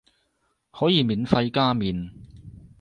[0.71, 2.09] 可以免費加麵